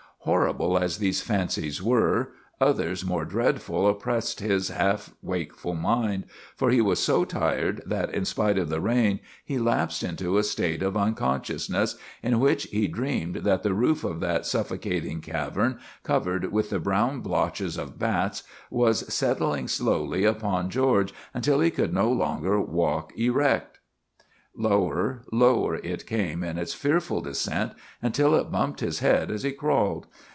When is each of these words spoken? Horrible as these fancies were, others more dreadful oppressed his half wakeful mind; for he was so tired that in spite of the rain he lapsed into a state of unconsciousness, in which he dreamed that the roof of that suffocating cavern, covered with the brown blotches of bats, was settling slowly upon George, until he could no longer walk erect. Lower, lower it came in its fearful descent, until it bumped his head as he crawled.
Horrible 0.25 0.77
as 0.77 0.99
these 0.99 1.23
fancies 1.23 1.81
were, 1.81 2.29
others 2.59 3.03
more 3.03 3.25
dreadful 3.25 3.87
oppressed 3.87 4.39
his 4.39 4.67
half 4.67 5.11
wakeful 5.23 5.73
mind; 5.73 6.25
for 6.55 6.69
he 6.69 6.79
was 6.79 6.99
so 6.99 7.25
tired 7.25 7.81
that 7.87 8.13
in 8.13 8.25
spite 8.25 8.59
of 8.59 8.69
the 8.69 8.79
rain 8.79 9.19
he 9.43 9.57
lapsed 9.57 10.03
into 10.03 10.37
a 10.37 10.43
state 10.43 10.83
of 10.83 10.95
unconsciousness, 10.95 11.95
in 12.21 12.39
which 12.39 12.65
he 12.65 12.85
dreamed 12.87 13.37
that 13.37 13.63
the 13.63 13.73
roof 13.73 14.03
of 14.03 14.19
that 14.19 14.45
suffocating 14.45 15.21
cavern, 15.21 15.79
covered 16.03 16.51
with 16.51 16.69
the 16.69 16.79
brown 16.79 17.21
blotches 17.21 17.75
of 17.75 17.97
bats, 17.97 18.43
was 18.69 19.11
settling 19.11 19.67
slowly 19.67 20.23
upon 20.23 20.69
George, 20.69 21.11
until 21.33 21.61
he 21.61 21.71
could 21.71 21.95
no 21.95 22.11
longer 22.11 22.61
walk 22.61 23.11
erect. 23.17 23.79
Lower, 24.53 25.23
lower 25.31 25.75
it 25.75 26.05
came 26.05 26.43
in 26.43 26.57
its 26.57 26.73
fearful 26.73 27.21
descent, 27.21 27.71
until 28.01 28.35
it 28.35 28.51
bumped 28.51 28.81
his 28.81 28.99
head 28.99 29.31
as 29.31 29.43
he 29.43 29.53
crawled. 29.53 30.07